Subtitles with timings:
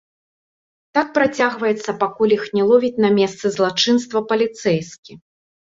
[0.97, 5.23] Так працягваецца, пакуль іх не ловіць на месцы злачынства паліцэйскі.